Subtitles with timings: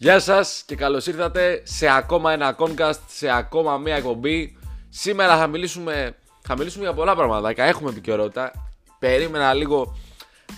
[0.00, 4.58] Γεια σας και καλώς ήρθατε σε ακόμα ένα Concast, σε ακόμα μια εκπομπή.
[4.88, 8.52] Σήμερα θα μιλήσουμε, θα μιλήσουμε για πολλά πραγματάκια, έχουμε επικαιρότητα.
[8.98, 9.96] Περίμενα λίγο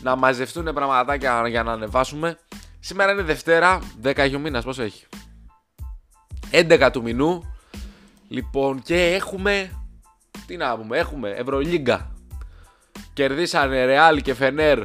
[0.03, 2.39] να μαζευτούν πραγματάκια για να ανεβάσουμε.
[2.81, 5.07] Σήμερα είναι Δευτέρα, 10 ο μήνας, πόσο έχει;
[6.51, 7.55] 11 του μηνού.
[8.29, 9.71] Λοιπόν, και έχουμε.
[10.47, 12.11] Τι να πούμε, έχουμε Ευρωλίγκα.
[13.13, 14.79] Κερδίσανε Ρεάλ και Φενέρ.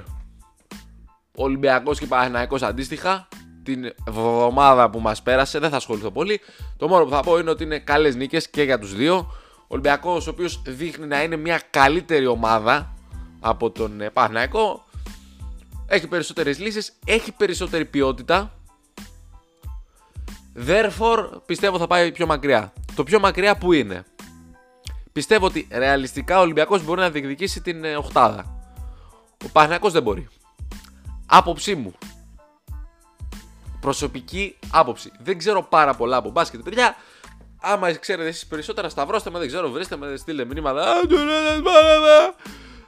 [1.36, 3.28] Ολυμπιακός και Παναθηναϊκός αντίστοιχα.
[3.66, 6.40] Την εβδομάδα που μας πέρασε, δεν θα ασχοληθώ πολύ.
[6.78, 9.16] Το μόνο που θα πω είναι ότι είναι καλές νίκες και για τους δύο.
[9.58, 12.94] Ο Ολυμπιακός ο οποίος δείχνει να είναι μια καλύτερη ομάδα
[13.40, 14.86] από τον ε, Παναθηναϊκό.
[15.88, 18.54] Έχει περισσότερες λύσεις, έχει περισσότερη ποιότητα.
[20.68, 22.74] Therefore πιστεύω θα πάει πιο μακριά.
[22.96, 24.04] Το πιο μακριά που είναι.
[25.12, 28.60] Πιστεύω ότι ρεαλιστικά ο Ολυμπιακός μπορεί να διεκδικήσει την ε, οχτάδα.
[29.46, 30.28] Ο Παναθηναϊκός δεν μπορεί.
[31.26, 31.94] Άποψή μου.
[33.86, 35.12] Προσωπική άποψη.
[35.20, 36.96] Δεν ξέρω πάρα πολλά από μπάσκετ, παιδιά.
[37.62, 40.86] Άμα ξέρετε εσείς περισσότερα, σταυρώστε με, δεν ξέρω, βρίστε με, στείλτε μηνύματα.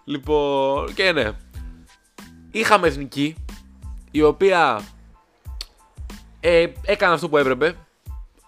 [0.03, 1.31] Λοιπόν, και ναι.
[2.51, 3.35] Είχαμε εθνική,
[4.11, 4.81] η οποία
[6.39, 7.75] ε, έκανε αυτό που έπρεπε.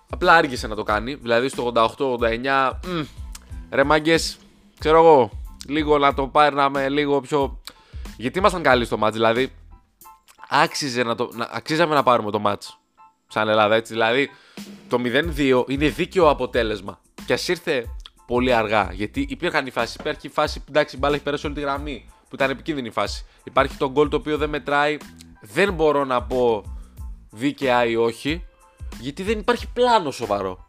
[0.09, 1.16] Απλά άργησε να το κάνει.
[1.16, 2.72] Δηλαδή στο 88-89,
[3.70, 4.38] ρε μάγκες,
[4.80, 5.31] ξέρω εγώ,
[5.67, 7.61] λίγο να το πάρναμε λίγο πιο...
[8.17, 9.52] Γιατί ήμασταν καλοί στο μάτς, δηλαδή
[10.50, 12.80] άξιζε να το, να, αξίζαμε να πάρουμε το μάτς
[13.28, 13.94] σαν Ελλάδα, έτσι.
[13.94, 14.30] Δηλαδή
[14.88, 14.97] το
[15.38, 17.00] 0-2 είναι δίκαιο αποτέλεσμα.
[17.25, 17.86] Και ας ήρθε
[18.25, 19.95] πολύ αργά, γιατί υπήρχαν οι φάσεις.
[19.95, 23.25] Υπάρχει η φάση, εντάξει, η μπάλα έχει περάσει όλη τη γραμμή, που ήταν επικίνδυνη φάση.
[23.44, 24.97] Υπάρχει το γκολ το οποίο δεν μετράει.
[25.42, 26.64] Δεν μπορώ να πω
[27.30, 28.45] δίκαια ή όχι,
[29.00, 30.67] γιατί δεν υπάρχει πλάνο σοβαρό.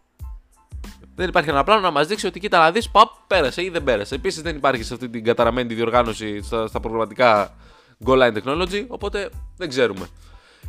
[1.14, 3.84] Δεν υπάρχει ένα πλάνο να μας δείξει ότι κοίτα να δεις, παπ, πέρασε ή δεν
[3.84, 4.14] πέρασε.
[4.14, 7.54] Επίσης δεν υπάρχει σε αυτή την καταραμένη διοργάνωση στα, στα προγραμματικά
[8.04, 10.08] goal line technology, οπότε δεν ξέρουμε.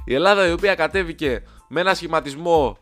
[0.05, 2.77] Η Ελλάδα η οποία κατέβηκε με ένα σχηματισμό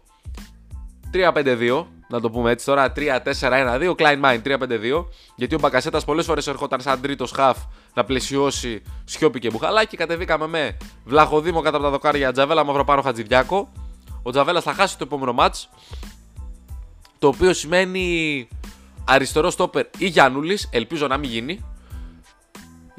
[1.13, 5.05] 3-5-2, να το πούμε έτσι τώρα, 3-4-1-2, Klein Mind 3-5-2,
[5.35, 7.57] γιατί ο Μπακασέτας πολλές φορές ερχόταν σαν τρίτος χαφ
[7.93, 9.97] να πλαισιώσει Σιώπη και Μπουχαλάκη.
[9.97, 13.71] Κατεβήκαμε με Βλαχοδήμο κατά από τα δοκάρια Τζαβέλα Μαυροπάρο Χατζηδιάκο.
[14.23, 15.69] Ο Τζαβέλας θα χάσει το επόμενο μάτς.
[17.19, 18.47] Το οποίο σημαίνει
[19.05, 21.65] αριστερό στόπερ ή Γιάννουλης, ελπίζω να μην γίνει.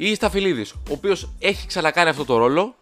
[0.02, 2.74] Ή Σταφυλίδη, ο οποίος έχει ξανακάνει αυτό το ρόλο.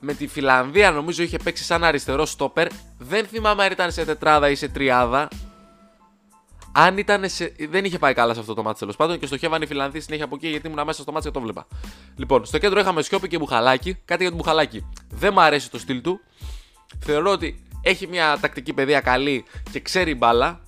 [0.00, 2.66] Με τη Φιλανδία νομίζω είχε παίξει σαν αριστερό στόπερ.
[2.98, 5.28] Δεν θυμάμαι αν ήταν σε τετράδα ή σε τριάδα.
[6.72, 7.54] Αν ήταν σε...
[7.68, 10.24] Δεν είχε πάει καλά σε αυτό το μάτι τέλος πάντων και στοχεύανε οι Φιλανδοί συνέχεια
[10.24, 11.66] από εκεί γιατί ήμουν μέσα στο μάτι και το βλέπα.
[12.16, 13.94] Λοιπόν, στο κέντρο είχαμε Σιώπη και Μπουχαλάκι.
[14.04, 14.86] Κάτι για τον Μπουχαλάκι.
[15.08, 16.20] Δεν μου αρέσει το στυλ του.
[16.98, 20.60] Θεωρώ ότι έχει μια τακτική παιδεία καλή και ξέρει μπάλα.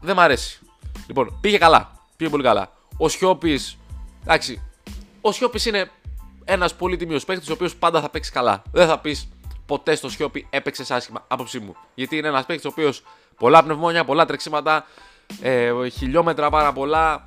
[0.00, 0.60] Δεν μ' αρέσει.
[1.06, 1.92] Λοιπόν, πήγε καλά.
[2.16, 2.72] Πήγε πολύ καλά.
[2.96, 3.74] Ο Σιώπης.
[4.22, 4.62] Εντάξει.
[5.20, 5.90] Ο Σιώπης είναι
[6.44, 8.62] ένας πολύ τιμίος παίκτης ο οποίος πάντα θα παίξει καλά.
[8.72, 9.28] Δεν θα πεις
[9.66, 11.24] ποτέ στο Σιώπη έπαιξε άσχημα.
[11.28, 11.76] Άποψή μου.
[11.94, 13.02] Γιατί είναι ένας παίκτης ο οποίος
[13.36, 14.86] πολλά πνευμόνια, πολλά τρεξίματα,
[15.40, 17.22] ε, χιλιόμετρα πάρα πολλά.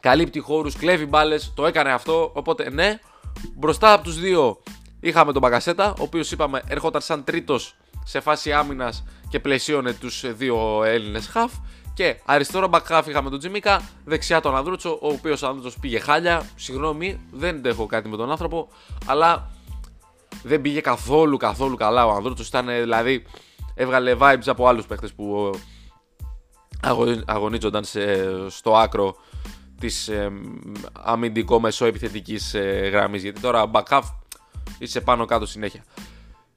[0.00, 1.52] Καλύπτει χώρους, κλέβει μπάλες.
[1.54, 2.30] Το έκανε αυτό.
[2.34, 2.98] Οπότε ναι,
[3.54, 4.62] μπροστά από τους δύο
[5.00, 10.34] είχαμε τον Μπαγκασέτα, ο οποίος είπαμε έρχονταν σαν τρίτος σε φάση άμυνας και πλαισίωνε τους
[10.34, 11.52] δύο Έλληνες χαφ.
[11.94, 15.98] Και αριστερό back half είχαμε τον Τζιμίκα, δεξιά τον Ανδρούτσο, ο οποίος ο Ανδρούτσος πήγε
[15.98, 16.46] χάλια.
[16.56, 18.68] Συγγνώμη, δεν έχω κάτι με τον άνθρωπο,
[19.06, 19.50] αλλά
[20.42, 22.48] δεν πήγε καθόλου καθόλου καλά ο Ανδρούτσος.
[22.48, 23.24] Ήταν δηλαδή,
[23.74, 25.50] έβγαλε vibes από άλλους παίχτε που
[27.26, 28.00] αγωνίζονταν σε,
[28.50, 29.16] στο άκρο
[29.80, 30.32] της ε,
[30.92, 33.22] αμυντικό μεσοεπιθετική ε, γραμμής.
[33.22, 34.02] Γιατί τώρα back half
[34.78, 35.84] είσαι πάνω κάτω συνέχεια.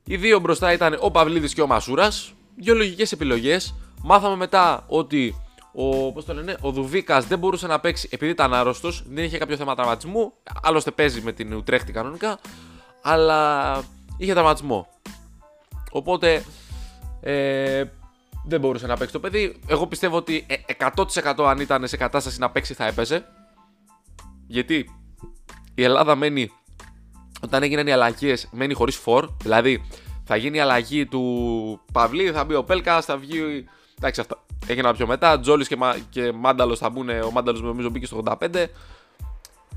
[0.03, 2.33] Οι δύο μπροστά ήταν ο Παυλίδης και ο Μασούρας.
[2.55, 3.75] Δύο λογικές επιλογές.
[4.03, 5.35] Μάθαμε μετά ότι
[5.73, 9.37] ο, πώς το λένε, ο Δουβίκας δεν μπορούσε να παίξει επειδή ήταν άρρωστος, δεν είχε
[9.37, 10.33] κάποιο θέμα τραυματισμού.
[10.61, 12.39] Άλλωστε παίζει με την Ουτρέχτη κανονικά,
[13.01, 13.83] αλλά
[14.17, 14.87] είχε τραυματισμό.
[15.91, 16.43] Οπότε
[17.21, 17.83] ε,
[18.45, 19.59] δεν μπορούσε να παίξει το παιδί.
[19.67, 20.45] Εγώ πιστεύω ότι
[21.23, 23.25] 100% αν ήταν σε κατάσταση να παίξει θα έπαιζε.
[24.47, 24.89] Γιατί
[25.75, 26.51] η Ελλάδα μένει,
[27.41, 29.29] όταν έγιναν οι αλλαγές, μένει χωρίς φορ.
[29.41, 29.83] Δηλαδή
[30.23, 33.67] θα γίνει η αλλαγή του Παυλή, θα μπει ο Πέλκας, θα βγει
[33.97, 35.39] Εντάξει, αυτά έγιναν πιο μετά.
[35.39, 35.97] Τζόλις και, Μα...
[36.09, 37.09] και Μάνταλος θα μπουν.
[37.09, 38.65] Ο Μάνταλος νομίζω μπήκε στο 85.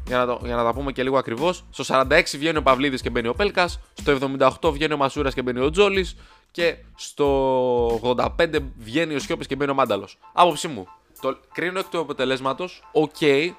[0.07, 1.65] Για να, το, για να τα πούμε και λίγο ακριβώς.
[1.71, 3.81] Στο 46 βγαίνει ο Παυλίδης και μπαίνει ο Πέλκας.
[3.95, 4.19] Στο
[4.61, 6.17] 78 βγαίνει ο Μασούρας και μπαίνει ο Τζόλις.
[6.51, 10.19] Και στο 85 βγαίνει ο Σιώπης και μπαίνει ο Μάνταλος.
[10.33, 10.89] Άποψή μου.
[11.21, 12.83] Το κρίνω εκ του αποτελέσματος.
[12.93, 13.15] OK.
[13.21, 13.51] Okay,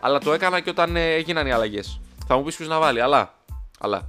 [0.00, 2.00] αλλά το έκανα και όταν ε, έγιναν οι αλλαγές.
[2.26, 3.00] Θα μου πεις ποιος να βάλει.
[3.00, 3.34] Αλλά.
[3.80, 4.08] αλλά.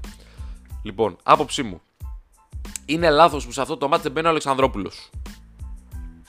[0.84, 1.82] Λοιπόν, άποψή μου.
[2.86, 5.10] Είναι λάθος που σε αυτό το ματς δεν μπαίνει ο Αλεξανδρόπουλος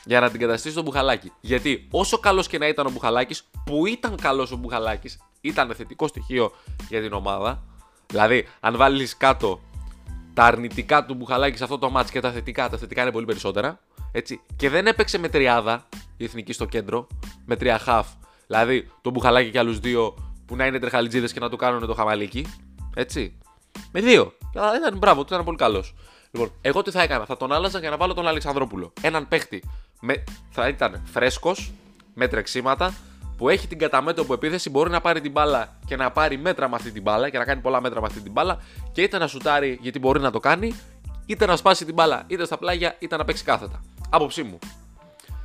[0.04, 1.32] για να αντικαταστήσει τον Μπουχαλάκη.
[1.40, 6.06] Γιατί όσο καλός και να ήταν ο Μπουχαλάκης, που ήταν καλός ο Μπουχαλάκης, ήταν θετικό
[6.06, 6.52] στοιχείο
[6.88, 7.62] για την ομάδα.
[8.06, 9.60] Δηλαδή, αν βάλεις κάτω
[10.34, 12.68] τα αρνητικά του Μπουχαλάκη σε αυτό το μάτς και τα θετικά.
[12.68, 13.78] Τα θετικά είναι πολύ περισσότερα.
[14.12, 14.40] Έτσι.
[14.56, 17.06] Και δεν έπαιξε με τριάδα η εθνική στο κέντρο,
[17.44, 18.08] με τρία χαφ.
[18.46, 20.14] Δηλαδή το Μπουχαλάκη και άλλους δύο
[20.46, 22.46] που να είναι τρεχαλιτζίδες και να του κάνουν το χαμαλίκι.
[22.94, 23.38] Έτσι.
[23.92, 24.32] Με δύο.
[24.54, 25.94] Αλλά ήταν μπράβο, του ήταν πολύ καλός.
[26.30, 28.92] Λοιπόν, εγώ τι θα έκανα, θα τον άλλαζα για να βάλω τον Αλεξανδρόπουλο.
[29.00, 29.62] Έναν παίχτη
[30.04, 31.72] με, θα ήταν φρέσκος,
[32.14, 32.94] με τρεξίματα,
[33.36, 36.76] που έχει την καταμέτωπο επίθεση, μπορεί να πάρει την μπάλα και να πάρει μέτρα με
[36.76, 38.58] αυτή την μπάλα και να κάνει πολλά μέτρα με αυτή την μπάλα
[38.92, 40.74] και είτε να σουτάρει γιατί μπορεί να το κάνει,
[41.26, 43.84] είτε να σπάσει την μπάλα είτε στα πλάγια είτε να παίξει κάθετα.
[44.10, 44.58] Άποψή μου.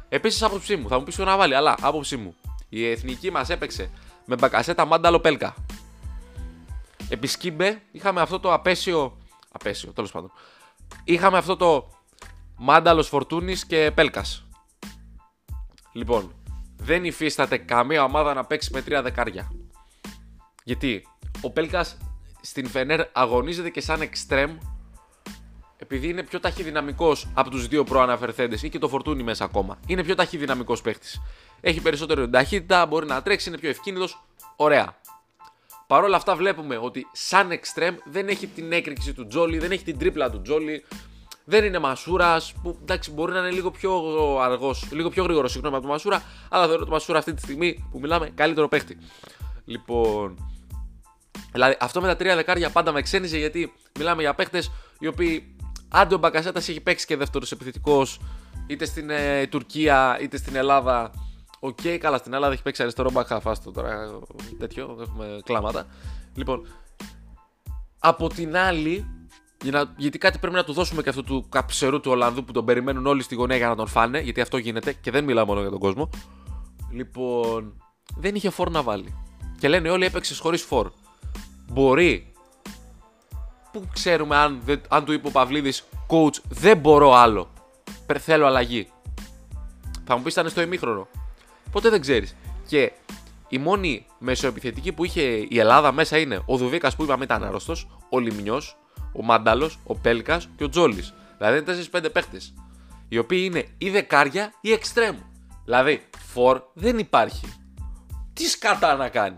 [0.10, 2.36] Επίσης, άποψή μου, θα μου πεις να βάλει, αλλά άποψή μου.
[2.70, 3.90] Η εθνική μας έπαιξε
[4.26, 5.56] με μπακασέτα μάνταλο πέλκα.
[7.10, 9.18] Επισκύμπε, είχαμε αυτό το απέσιο.
[9.52, 10.32] Απέσιο, τέλος πάντων.
[11.04, 11.90] Είχαμε αυτό το
[12.58, 14.47] μάνταλος φορτούνης και πέλκας.
[15.98, 16.32] Λοιπόν,
[16.78, 19.52] δεν υφίσταται καμία ομάδα να παίξει με τρία δεκάρια.
[20.64, 21.08] Γιατί
[21.42, 21.98] ο Πέλκας
[22.42, 24.58] στην Φενέρ αγωνίζεται και σαν εξτρέμ
[25.78, 29.80] επειδή είναι πιο ταχυδυναμικός από τους δύο προαναφερθέντες ή και το φορτούνι μέσα ακόμα.
[29.88, 31.22] Είναι πιο ταχυδυναμικός παίχτης.
[31.62, 34.24] Έχει περισσότερο ταχύτητα, μπορεί να τρέξει, είναι πιο ευκίνητος.
[34.56, 34.98] Ωραία.
[35.88, 39.84] Παρ' όλα αυτά βλέπουμε ότι σαν εξτρέμ δεν έχει την έκρηξη του Τζόλι, δεν έχει
[39.84, 40.86] την τρίπλα του Τζόλι,
[41.50, 43.92] δεν είναι Μασούρας, που εντάξει μπορεί να είναι λίγο πιο
[44.40, 47.88] αργός, λίγο πιο γρήγορος συγγνώμη από τον Μασούρα, αλλά θεωρώ ότι Μασούρα αυτή τη στιγμή
[47.92, 48.98] που μιλάμε καλύτερο παίχτη.
[49.66, 50.38] Λοιπόν.
[51.52, 55.56] Δηλαδή αυτό με τα τρία δεκάρια πάντα με ξένιζε γιατί μιλάμε για παίχτες οι οποίοι
[55.90, 58.20] άντε ο Μπακασέτας έχει παίξει και δεύτερος επιθετικός
[58.68, 61.12] είτε στην ε, Τουρκία είτε στην Ελλάδα.
[61.60, 64.20] OK, okay, καλά στην Ελλάδα έχει παίξει αριστερό μπακ, άφησ' το τώρα
[64.60, 65.86] τέτοιο, έχουμε κλάματα.
[66.36, 66.68] Λοιπόν,
[68.00, 69.17] από την άλλη,
[69.62, 72.52] για να, γιατί κάτι πρέπει να του δώσουμε και αυτού του καψερού του Ολλανδού που
[72.52, 75.46] τον περιμένουν όλοι στη γωνία για να τον φάνε, γιατί αυτό γίνεται και δεν μιλάω
[75.46, 76.10] μόνο για τον κόσμο.
[76.92, 77.74] Λοιπόν,
[78.18, 79.16] δεν είχε φόρ να βάλει.
[79.60, 80.92] Και λένε όλοι έπαιξε χωρίς φόρ.
[81.72, 82.32] Μπορεί.
[83.72, 87.50] Πού ξέρουμε αν, αν του είπε ο Παυλίδης, coach, δεν μπορώ άλλο.
[88.20, 88.88] Θέλω αλλαγή.
[90.06, 91.08] Θα μου πεις ήταν στο ημίχρονο.
[91.72, 92.36] Ποτέ δεν ξέρεις.
[92.68, 92.92] Και
[93.48, 97.76] η μόνη μεσοεπιθετική που είχε η Ελλάδα μέσα είναι ο Δουβίκας που είπαμε ήταν άρρωστος,
[98.10, 98.78] ο Λιμνιός,
[99.18, 101.14] ο Μάνταλος, ο Πέλκας και ο Τζόλης.
[101.38, 102.42] Δηλαδή είναι 4-5 παίχτες.
[103.10, 105.16] Οι οποίοι είναι ή δεκάρια ή εξτρέμ.
[105.66, 107.54] Δηλαδή, φορ δεν υπάρχει.
[108.34, 109.38] Τι σκατά να κάνει.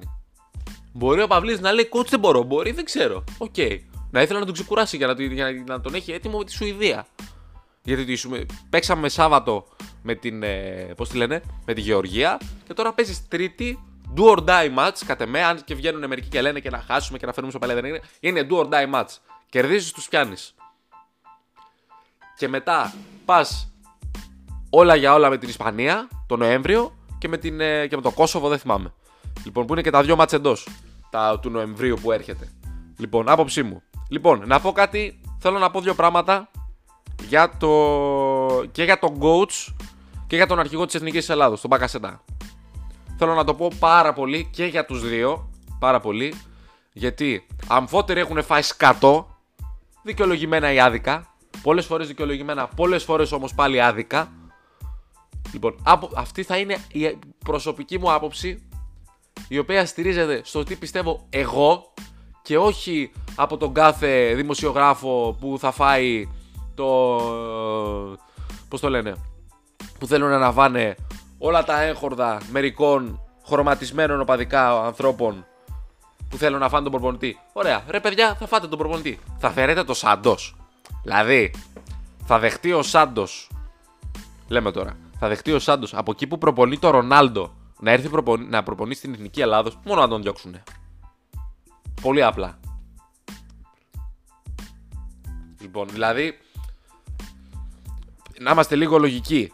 [0.94, 2.44] Μπορεί ο Παυλίδης να λέει coach δεν μπορώ.
[2.44, 3.24] Μπορεί, δεν ξέρω.
[3.38, 3.54] OK.
[3.58, 3.78] Okay.
[4.12, 7.08] Να ήθελα να τον ξεκουράσει για να, για να τον έχει έτοιμο με τη Σουηδία.
[7.84, 8.18] Γιατί
[8.70, 9.68] παίξαμε Σάββατο
[10.04, 10.44] με την.
[10.44, 13.80] Ε, Πώς τη λένε, με τη Γεωργία και τώρα παίζεις Τρίτη
[14.16, 15.02] do or die match.
[15.06, 17.60] Κατ' εμέ, αν και βγαίνουν μερικοί και λένε και να χάσουμε και να φέρουμε στο
[17.60, 18.02] παλαιό, δεν είναι.
[18.20, 19.18] Είναι do or die match.
[19.50, 20.56] Κερδίζεις, τους πιάνεις.
[22.38, 22.94] Και μετά
[23.26, 23.72] πας
[24.70, 28.12] όλα για όλα με την Ισπανία τον Νοέμβριο και με, την, ε, και με το
[28.12, 28.94] Κόσοβο, δεν θυμάμαι.
[29.44, 30.68] Λοιπόν, που είναι και τα δυο μάτς εντός
[31.42, 32.54] του Νοεμβρίου που έρχεται.
[32.98, 33.82] Λοιπόν, άποψή μου.
[34.10, 35.22] Λοιπόν, να πω κάτι.
[35.40, 36.52] Θέλω να πω δύο πράγματα
[37.28, 37.70] για το...
[38.72, 39.74] και για τον coach
[40.28, 42.24] και για τον αρχηγό της Εθνικής Ελλάδος, τον Μπακασετά.
[43.18, 45.50] Θέλω να το πω πάρα πολύ και για τους δύο,
[45.80, 46.42] πάρα πολύ,
[46.94, 49.38] γιατί αμφότεροι έχουν φάει σκατό,
[50.04, 54.32] δικαιολογημένα ή άδικα, πολλές φορές δικαιολογημένα, πολλές φορές όμως πάλι άδικα.
[55.54, 55.76] Λοιπόν,
[56.16, 58.68] αυτή θα είναι η προσωπική μου άποψη,
[59.48, 61.94] η οποία στηρίζεται στο τι πιστεύω εγώ
[62.42, 66.30] και όχι από τον κάθε δημοσιογράφο που θα φάει
[66.76, 66.86] το.
[68.68, 69.16] Πώς το λένε.
[70.00, 70.96] Που θέλουν να αναβάνε
[71.38, 75.46] όλα τα έγχορδα μερικών χρωματισμένων οπαδικά ανθρώπων
[76.30, 77.40] που θέλουν να φάνε τον προπονητή.
[77.54, 79.20] Ωραία, ρε παιδιά, θα φάτε τον προπονητή.
[79.38, 80.56] Θα φέρετε το Σάντος.
[81.04, 81.54] Δηλαδή,
[82.26, 83.50] θα δεχτεί ο Σάντος.
[84.48, 84.98] Λέμε τώρα.
[85.20, 88.10] Θα δεχτεί ο Σάντος από εκεί που προπονεί το Ρονάλντο να έρθει
[88.50, 90.56] να προπονεί στην εθνική Ελλάδος, μόνο να τον διώξουν.
[92.02, 92.60] Πολύ απλά.
[95.62, 96.40] Λοιπόν, δηλαδή,
[98.40, 99.54] να είμαστε λίγο λογικοί.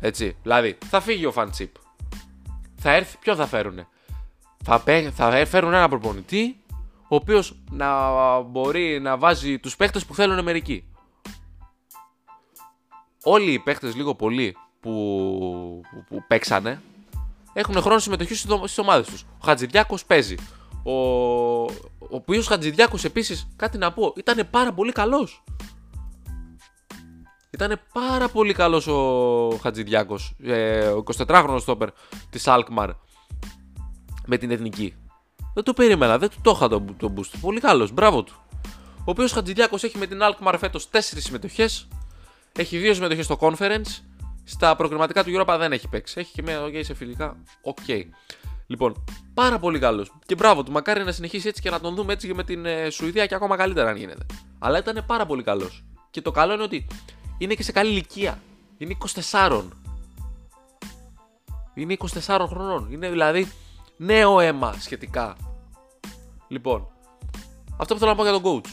[0.00, 0.36] Έτσι.
[0.42, 1.74] Δηλαδή, θα φύγει ο Φαντσίπ.
[2.76, 3.88] Θα έρθει, ποιον θα φέρουνε;
[4.72, 6.56] Θα, θα φέρουν ένα προπονητή,
[7.08, 10.84] ο οποίος να μπορεί να βάζει τους παίχτες που θέλουν μερικοί.
[13.22, 14.90] Όλοι οι παίχτες λίγο πολύ που,
[15.90, 16.82] που, που παίξανε
[17.52, 19.22] έχουν χρόνο συμμετοχή στις ομάδες τους.
[19.22, 20.34] Ο Χατζηδιάκος παίζει.
[20.82, 25.44] Ο, ο οποίος Χατζηδιάκος επίσης, κάτι να πω, ήταν πάρα πολύ καλός.
[27.50, 31.88] Ήταν πάρα πολύ καλός ο Χατζηδιάκος, ε, ο 24χρονο στόπερ
[32.30, 32.90] της Αλκμαρ
[34.30, 34.94] με την εθνική.
[35.54, 37.30] Δεν το περίμενα, δεν του το είχα τον το boost.
[37.40, 38.34] Πολύ καλός, μπράβο του.
[38.98, 41.88] Ο οποίος Χατζηδιάκος έχει με την Αλκμαρ φέτος 4 συμμετοχές.
[42.56, 44.02] Έχει 2 συμμετοχές στο conference.
[44.44, 46.20] Στα προκριματικά του Europa δεν έχει παίξει.
[46.20, 47.36] Έχει και μια okay, σε φιλικά.
[47.62, 47.78] OK.
[47.86, 48.02] Okay.
[48.66, 50.12] Λοιπόν, πάρα πολύ καλός.
[50.26, 50.72] Και μπράβο του.
[50.72, 53.34] Μακάρι να συνεχίσει έτσι και να τον δούμε έτσι και με την ε, Σουηδία και
[53.34, 54.26] ακόμα καλύτερα αν γίνεται.
[54.58, 55.84] Αλλά ήταν πάρα πολύ καλός.
[56.10, 56.86] Και το καλό είναι ότι
[57.38, 58.40] είναι και σε καλή ηλικία.
[58.78, 58.96] Είναι
[59.30, 59.62] 24.
[61.74, 61.96] Είναι
[62.26, 62.88] 24 χρονών.
[62.92, 63.48] Είναι δηλαδή
[64.00, 65.36] νέο αίμα σχετικά.
[66.48, 66.88] Λοιπόν,
[67.76, 68.68] αυτό που θέλω να πω για τον coach.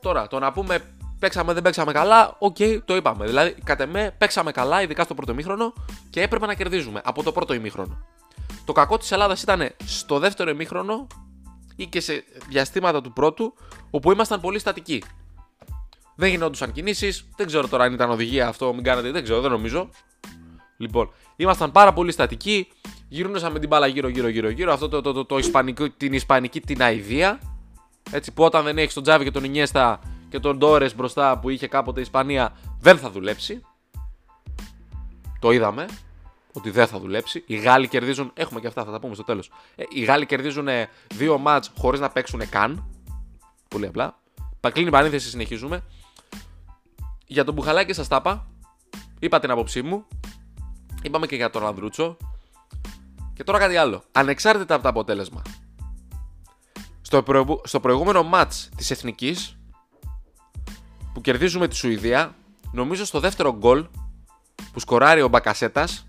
[0.00, 0.84] Τώρα, το να πούμε
[1.18, 3.26] παίξαμε, δεν παίξαμε καλά, OK, okay, το είπαμε.
[3.26, 5.72] Δηλαδή, κατ' εμέ, παίξαμε καλά, ειδικά στο πρώτο ημίχρονο
[6.10, 8.04] και έπρεπε να κερδίζουμε από το πρώτο ημίχρονο.
[8.64, 11.06] Το κακό της Ελλάδας ήταν στο δεύτερο ημίχρονο
[11.76, 13.54] ή και σε διαστήματα του πρώτου,
[13.90, 15.02] όπου ήμασταν πολύ στατικοί.
[16.14, 19.50] Δεν γινόντουσαν κινήσεις, δεν ξέρω τώρα αν ήταν οδηγία αυτό, μην κάνετε, δεν ξέρω, δεν
[19.50, 19.88] νομίζω.
[20.82, 22.68] Λοιπόν, ήμασταν πάρα πολύ στατικοί,
[23.08, 27.40] γυρνούσαμε την μπάλα γύρω-γύρω-γύρω-γύρω, αυτό το, το, το, το, ισπανικό, την ισπανική την αηδία.
[28.10, 31.48] Έτσι που όταν δεν έχεις τον Τζάβι και τον Ινιέστα και τον Ντόρες μπροστά που
[31.48, 33.62] είχε κάποτε η Ισπανία, δεν θα δουλέψει.
[35.40, 35.86] Το είδαμε
[36.52, 37.42] ότι δεν θα δουλέψει.
[37.46, 38.30] Οι Γάλλοι κερδίζουν.
[38.34, 39.50] Έχουμε και αυτά, θα τα πούμε στο τέλος.
[39.76, 40.68] Ε, οι Γάλλοι κερδίζουν
[41.14, 42.84] δύο μάτς χωρίς να παίξουν καν.
[43.68, 44.18] Πολύ απλά.
[44.72, 45.84] Κλείνει η παρένθεση, συνεχίζουμε.
[47.26, 48.46] Για τον Μπουχαλάκη σας τα είπα.
[49.18, 50.06] Είπα την άποψή μου.
[51.02, 52.16] Είπαμε και για τον Ανδρούτσο.
[53.32, 54.02] Και τώρα κάτι άλλο.
[54.12, 55.42] Ανεξάρτητα από το αποτέλεσμα.
[57.00, 57.24] Στο,
[57.64, 59.56] στο προηγούμενο μάτς της Εθνικής
[61.14, 62.34] που κερδίζουμε τη Σουηδία,
[62.72, 63.86] νομίζω στο δεύτερο γκολ
[64.72, 66.06] που σκοράρει ο Μπακασέτας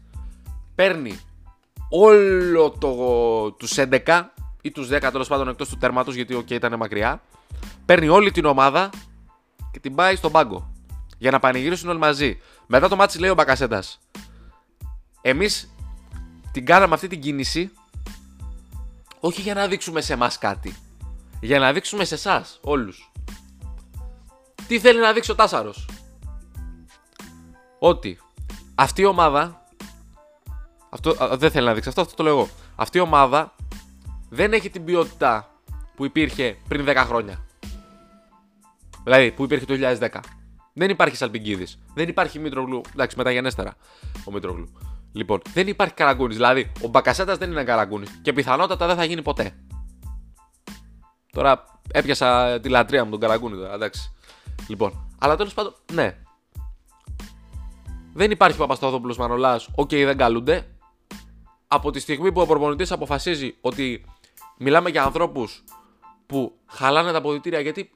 [0.75, 1.19] παίρνει
[1.89, 4.21] όλο το, τους 11
[4.61, 7.21] ή τους 10 τέλος πάντων εκτός του τέρματος γιατί okay, ήταν μακριά
[7.85, 8.89] παίρνει όλη την ομάδα
[9.71, 10.71] και την πάει στον πάγκο
[11.17, 12.39] για να πανηγυρίσουν όλοι μαζί.
[12.67, 13.99] Μετά το ματς λέει ο Μπακασέτας
[15.25, 15.73] εμείς
[16.51, 17.71] την κάναμε αυτή την κίνηση
[19.19, 20.75] όχι για να δείξουμε σε εμάς κάτι
[21.39, 23.11] για να δείξουμε σε εσάς όλους
[24.67, 25.87] τι θέλει να δείξει ο Τάσαρος;
[27.79, 28.19] Ότι
[28.75, 29.61] αυτή η ομάδα
[30.89, 32.49] αυτό, δεν θέλει να δείξει αυτό, αυτό το λέω εγώ.
[32.75, 33.55] Αυτή η ομάδα
[34.29, 35.49] δεν έχει την ποιότητα
[35.95, 37.45] που υπήρχε πριν 10 χρόνια.
[39.03, 39.73] Δηλαδή που υπήρχε το
[40.09, 40.19] 2010.
[40.73, 41.79] Δεν υπάρχει Σαλπιγκίδης.
[41.93, 42.81] Δεν υπάρχει Μήτρογλου.
[42.93, 43.73] Εντάξει, μεταγενέστερα
[44.25, 44.71] ο Μήτρογλου.
[45.13, 46.35] Λοιπόν, δεν υπάρχει Καραγκούνης.
[46.35, 48.19] Δηλαδή, ο Μπακασέτας δεν είναι Καραγκούνης.
[48.21, 49.55] Και πιθανότατα δεν θα γίνει ποτέ.
[51.31, 54.11] Τώρα έπιασα τη λατρεία μου τον Καραγκούνη τώρα, εντάξει.
[54.67, 56.17] Λοιπόν, αλλά τέλος πάντων, ναι.
[58.13, 59.69] Δεν υπάρχει Παπασταθόπουλος, Μανωλάς.
[59.75, 60.67] OK, okay, δεν καλούνται
[61.67, 64.05] από τη στιγμή που ο προπονητής αποφασίζει ότι
[64.57, 65.63] μιλάμε για ανθρώπους
[66.25, 67.89] που χαλάνε τα αποδητήρια γιατί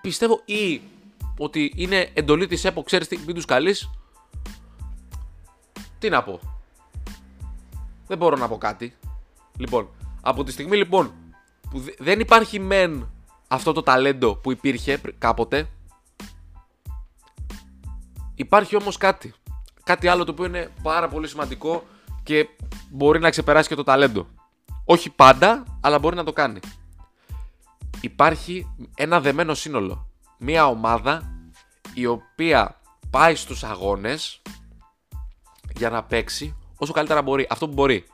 [0.00, 0.80] πιστεύω ή
[1.38, 3.90] ότι είναι εντολή της ΕΠΟ, ξέρεις τι, μην τους καλείς.
[5.98, 6.40] Τι να πω.
[8.06, 8.96] Δεν μπορώ να πω κάτι.
[9.56, 9.88] Λοιπόν,
[10.20, 11.12] από τη στιγμή λοιπόν
[11.70, 13.10] που δεν υπάρχει μεν
[13.48, 15.68] αυτό το ταλέντο που υπήρχε κάποτε,
[18.34, 19.34] υπάρχει όμως κάτι.
[19.84, 21.84] Κάτι άλλο το οποίο είναι πάρα πολύ σημαντικό
[22.22, 22.48] και
[22.90, 24.26] μπορεί να ξεπεράσει και το ταλέντο.
[24.84, 26.60] Όχι πάντα, αλλά μπορεί να το κάνει.
[28.00, 30.08] Υπάρχει ένα δεμένο σύνολο.
[30.38, 31.22] Μία ομάδα
[31.94, 32.80] η οποία
[33.10, 34.42] πάει στους αγώνες
[35.74, 37.46] για να παίξει όσο καλύτερα μπορεί.
[37.50, 38.04] Αυτό που μπορεί.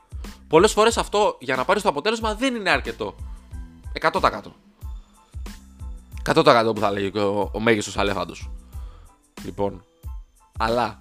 [0.47, 3.15] Πολλές φορές αυτό για να πάρεις το αποτέλεσμα δεν είναι αρκετό.
[4.01, 4.19] 100%.
[6.33, 8.49] 100% που θα λέγει ο, ο μέγιστος αλέφαντος.
[9.43, 9.85] Λοιπόν,
[10.57, 10.97] αλλά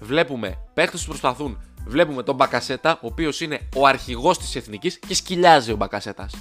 [0.00, 5.14] βλέπουμε παίχτες που προσπαθούν βλέπουμε τον Μπακασέτα, ο οποίος είναι ο αρχηγός της εθνικής και
[5.14, 6.34] σκυλιάζει ο Μπακασέτας.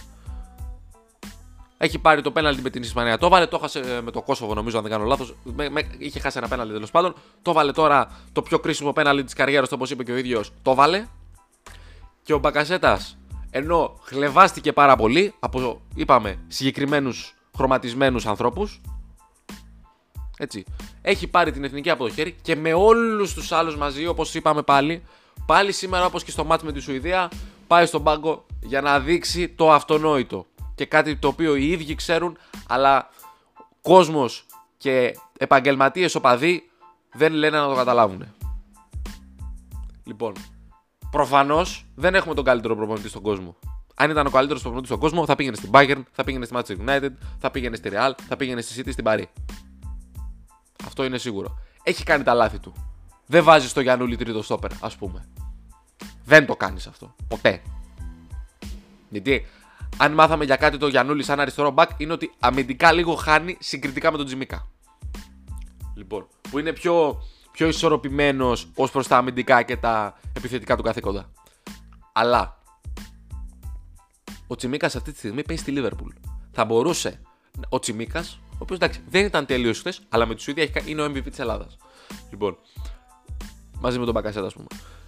[1.83, 3.17] Έχει πάρει το πέναλτι με την Ισπανία.
[3.17, 5.35] Το βάλε, το έχασε ε, με το Κόσοβο, νομίζω, αν δεν κάνω λάθος.
[5.97, 7.15] Είχε χάσει ένα πέναλτι τέλος πάντων.
[7.41, 10.51] Το βάλε τώρα το πιο κρίσιμο πέναλτι της καριέρας, όπως είπε και ο ίδιος.
[10.61, 11.07] Το βάλε.
[12.23, 13.17] Και ο Μπακασέτας,
[13.51, 18.81] ενώ χλεβάστηκε πάρα πολύ από, είπαμε, συγκεκριμένους χρωματισμένους ανθρώπους.
[20.37, 20.63] Έτσι.
[21.01, 24.61] Έχει πάρει την εθνική από το χέρι και με όλους τους άλλους μαζί, όπως είπαμε
[24.61, 25.03] πάλι,
[25.45, 27.31] Πάλι σήμερα όπως και στο μάτι με τη Σουηδία
[27.67, 30.45] πάει στον πάγκο για να δείξει το αυτονόητο
[30.83, 32.37] και κάτι το οποίο οι ίδιοι ξέρουν
[32.67, 33.09] αλλά
[33.81, 34.45] κόσμος
[34.77, 36.69] και επαγγελματίες οπαδοί
[37.13, 38.33] δεν λένε να το καταλάβουν.
[40.03, 40.33] Λοιπόν,
[41.11, 43.55] προφανώς δεν έχουμε τον καλύτερο προπονητή στον κόσμο.
[43.95, 46.89] Αν ήταν ο καλύτερος προπονητής στον κόσμο, θα πήγαινε στην Bayern, θα πήγαινε στη Manchester
[46.89, 47.09] United,
[47.39, 49.25] θα πήγαινε στη Real, θα πήγαινε στη City, στην Paris.
[50.85, 51.59] Αυτό είναι σίγουρο.
[51.83, 52.73] Έχει κάνει τα λάθη του.
[53.25, 55.25] Δεν βάζει το Γιάννουλη τρίτο στόπερ, ας πούμε.
[56.25, 57.15] Δεν το κάνεις αυτό.
[57.27, 57.61] Ποτέ.
[59.09, 59.45] Γιατί
[59.97, 64.11] αν μάθαμε για κάτι το Γιαννούλη σαν αριστερό μπακ είναι ότι αμυντικά λίγο χάνει συγκριτικά
[64.11, 64.67] με τον Τζιμίκα.
[65.95, 67.21] Λοιπόν, που είναι πιο,
[67.51, 71.31] πιο ισορροπημένος ως προς τα αμυντικά και τα επιθετικά του καθήκοντα.
[72.13, 72.57] Αλλά
[74.47, 76.11] ο Τσιμίκα αυτή τη στιγμή παίζει στη Λίβερπουλ.
[76.51, 77.19] Θα μπορούσε
[77.69, 78.19] ο Τσιμίκα,
[78.51, 81.39] ο οποίος εντάξει δεν ήταν τέλειος χθες, αλλά με τους ίδια είναι ο MVP της
[81.39, 81.77] Ελλάδας.
[82.29, 82.57] Λοιπόν,
[83.79, 84.67] μαζί με τον Μπακασέτα, ας πούμε.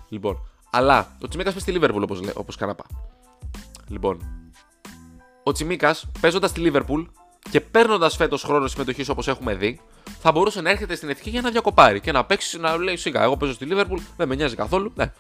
[0.10, 2.86] Λοιπόν, αλλά ο Τσιμίκα παίζει στη Λίβερπουλ όπως όπως καναπά.
[3.88, 4.45] Λοιπόν,
[5.48, 7.02] ο Τσιμίκας παίζοντας στη Λίβερπουλ
[7.50, 9.82] και παίρνοντας φέτος χρόνο συμμετοχής όπως έχουμε δει,
[10.20, 13.24] θα μπορούσε να έρχεται στην εθνική για να διακοπάρει και να παίξει να λέει σιγά.
[13.24, 14.92] Εγώ παίζω στη Λίβερπουλ, δεν με νοιάζει καθόλου.
[14.96, 15.14] Ναι.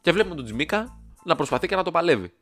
[0.00, 2.32] Και βλέπουμε τον Τζιμίκα να προσπαθεί και να το παλεύει.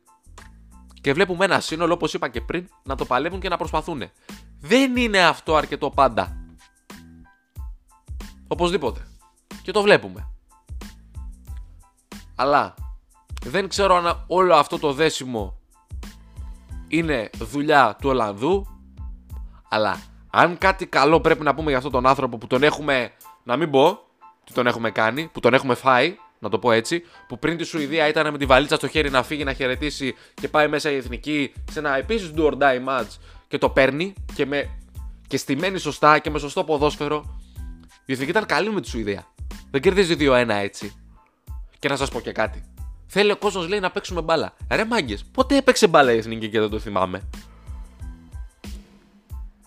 [1.01, 4.03] Και βλέπουμε ένα σύνολο, όπως είπα και πριν, να το παλεύουν και να προσπαθούν.
[4.59, 6.37] Δεν είναι αυτό αρκετό πάντα.
[8.47, 9.07] Οπωσδήποτε.
[9.63, 10.29] Και το βλέπουμε.
[12.35, 12.73] Αλλά
[13.45, 15.57] δεν ξέρω αν όλο αυτό το δέσιμο
[16.97, 18.67] είναι δουλειά του Ολλανδού.
[19.69, 23.11] Αλλά αν κάτι καλό πρέπει να πούμε για αυτόν τον άνθρωπο που τον έχουμε,
[23.43, 23.99] να μην πω
[24.43, 27.63] τι τον έχουμε κάνει, που τον έχουμε φάει, να το πω έτσι, που πριν τη
[27.63, 30.95] Σουηδία ήταν με τη βαλίτσα στο χέρι να φύγει να χαιρετήσει και πάει μέσα η
[30.95, 34.69] εθνική σε ένα επίσης do or die match και το παίρνει και, με,
[35.27, 37.39] και στημένη σωστά και με σωστό ποδόσφαιρο.
[38.05, 39.27] Η εθνική ήταν καλή με τη Σουηδία.
[39.71, 40.93] Δεν κερδίζει 2-1 έτσι.
[41.79, 42.72] Και να σας πω και κάτι.
[43.07, 44.53] Θέλει ο κόσμος λέει να παίξουμε μπάλα.
[44.69, 47.29] Ρε μάγκες, πότε έπαιξε μπάλα η εθνική και δεν το θυμάμαι;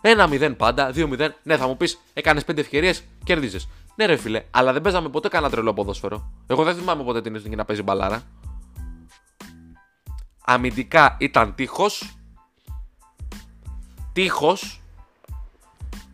[0.01, 1.29] 1-0 πάντα, 2-0.
[1.43, 3.69] Ναι, θα μου πεις, έκανες 5 ευκαιρίες, κέρδιζες.
[3.95, 6.33] Ναι, ρε φίλε, αλλά δεν παίζαμε ποτέ κανένα τρελό ποδόσφαιρο.
[6.47, 8.23] Εγώ δεν θυμάμαι ποτέ την εθνική να παίζει μπαλάρα.
[10.45, 12.17] Αμυντικά ήταν τείχος.
[14.13, 14.81] Τείχος.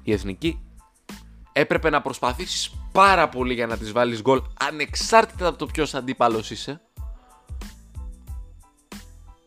[0.02, 0.62] Η εθνική
[1.52, 6.50] έπρεπε να προσπαθήσεις πάρα πολύ για να της βάλεις γκολ ανεξάρτητα από το ποιος αντίπαλος
[6.50, 6.81] είσαι.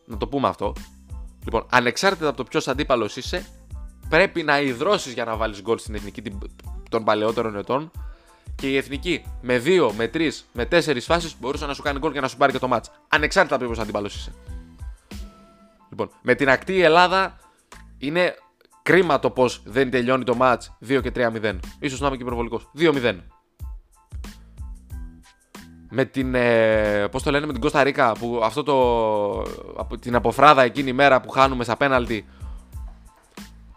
[0.06, 0.72] Να το πούμε αυτό.
[1.44, 3.46] Λοιπόν, ανεξάρτητα από το ποιος αντίπαλος είσαι,
[4.08, 6.22] πρέπει να υδρώσεις για να βάλεις γκολ στην εθνική
[6.90, 7.90] των παλαιότερων ετών.
[8.54, 12.12] Και η εθνική με 2, με 3, με 4 φάσεις μπορούσε να σου κάνει γκολ
[12.12, 12.90] και να σου πάρει και το μάτς.
[13.08, 14.34] Ανεξάρτητα από ποιος αντίπαλος είσαι.
[15.90, 17.38] Λοιπόν, με την ακτή η Ελλάδα
[17.98, 18.34] είναι
[18.82, 20.58] κρίμα το πώς δεν τελειώνει το match
[20.88, 21.58] 2 και 3-0.
[21.88, 22.70] σω να είμαι και υπερβολικός.
[22.78, 23.16] 2-0
[25.96, 26.34] με την.
[26.34, 28.76] Ε, Πώς το λένε, με την Κώστα Ρίκα που αυτό το.
[29.76, 32.26] Από την αποφράδα εκείνη η μέρα που χάνουμε στα πέναλτι.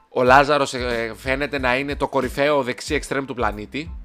[0.09, 3.95] Ο Λάζαρος ε, φαίνεται να είναι το κορυφαίο δεξί εξτρέμ του πλανήτη.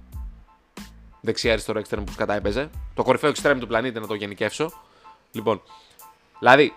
[1.20, 2.70] Δεξί αριστερό εξτρέμ που κατά έπαιζε.
[2.94, 4.72] Το κορυφαίο εξτρέμ του πλανήτη να το γενικεύσω.
[5.32, 5.62] Λοιπόν,
[6.38, 6.74] δηλαδή,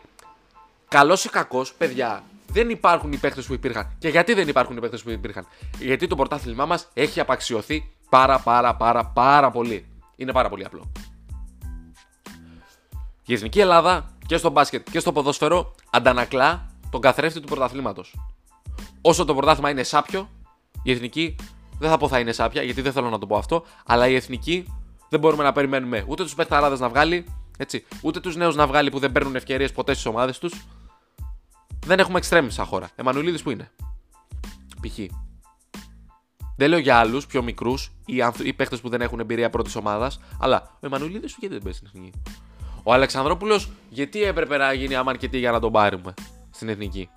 [0.87, 3.95] καλός ή κακός, παιδιά, δεν υπάρχουν οι παίχτε που υπήρχαν.
[3.99, 5.47] Και γιατί δεν υπάρχουν οι παίχτε που υπήρχαν;
[5.79, 9.85] Γιατί το πρωτάθλημά μας έχει απαξιωθεί πάρα πάρα πάρα πάρα πολύ.
[10.15, 10.91] Είναι πάρα πολύ απλό.
[13.29, 18.15] Η εθνική Ελλάδα και στο μπάσκετ και στο ποδόσφαιρο αντανακλά τον καθρέφτη του πρωταθλήματος.
[19.01, 20.29] Όσο το πρωτάθλημα είναι σάπιο,
[20.83, 21.35] η εθνική
[21.79, 24.15] δεν θα πω θα είναι σάπια, γιατί δεν θέλω να το πω αυτό, αλλά η
[24.15, 24.73] εθνική
[25.09, 27.25] δεν μπορούμε να περιμένουμε ούτε τους παιχταράδε να βγάλει,
[27.57, 30.53] έτσι, ούτε τους νέους να βγάλει που δεν παίρνουν ευκαιρίες ποτέ στις ομάδες τους.
[31.85, 32.89] Δεν έχουμε εξτρέμι σαν χώρα.
[32.95, 33.71] Εμμανουιλίδη που είναι.
[34.81, 34.99] Π.χ.
[36.57, 40.19] Δεν λέω για άλλους πιο μικρούς ή, ή παίχτε που δεν έχουν εμπειρία πρώτης ομάδας,
[40.39, 42.21] αλλά ο Εμμανουιλίδη γιατί δεν παίζει στην εθνική;
[42.87, 46.13] Ο Αλεξανδρόπουλος, γιατί έπρεπε να γίνει άμαν και τι για να τον πάρουμε
[46.51, 47.09] στην εθνική;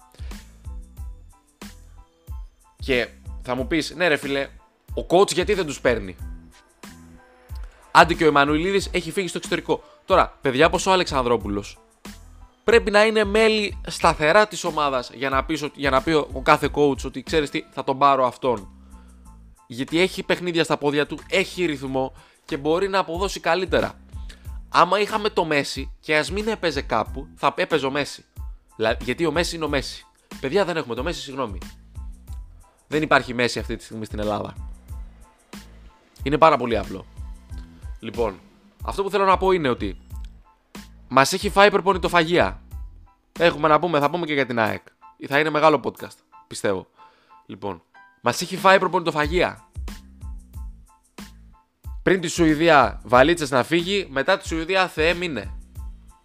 [2.76, 3.08] Και
[3.42, 4.48] θα μου πεις, ναι, ρε φιλέ,
[4.94, 6.16] ο coach γιατί δεν τους παίρνει;
[7.90, 9.82] Άντε και ο Εμμανουιλίδη έχει φύγει στο εξωτερικό.
[10.04, 11.78] Τώρα, παιδιά, όπως ο Αλεξανδρόπουλος
[12.64, 16.68] πρέπει να είναι μέλη σταθερά της ομάδας για, να πεις, για να πει ο κάθε
[16.74, 18.68] coach ότι ξέρεις τι, θα τον πάρω αυτόν.
[19.66, 22.12] Γιατί έχει παιχνίδια στα πόδια του, έχει ρυθμό
[22.44, 23.99] και μπορεί να αποδώσει καλύτερα
[24.70, 28.24] άμα είχαμε το Μέση και ας μην έπαιζε κάπου, θα έπαιζε ο Μέση.
[29.00, 30.06] Γιατί ο Μέση είναι ο Μέση.
[30.40, 31.58] Παιδιά δεν έχουμε το Μέση, συγγνώμη.
[32.86, 34.54] Δεν υπάρχει Μέση αυτή τη στιγμή στην Ελλάδα.
[36.22, 37.06] Είναι πάρα πολύ απλό.
[38.00, 38.40] Λοιπόν,
[38.84, 39.98] αυτό που θέλω να πω είναι ότι
[41.08, 42.62] μας έχει φάει προπονητοφαγία.
[43.38, 44.82] Έχουμε να πούμε, θα πούμε και για την ΑΕΚ.
[45.28, 46.86] Θα είναι μεγάλο podcast, πιστεύω.
[47.46, 47.82] Λοιπόν,
[48.20, 49.68] μας έχει φάει προπονητοφαγία
[52.02, 55.54] πριν τη Σουηδία βαλίτσες να φύγει, μετά τη Σουηδία Θεέ μείνε.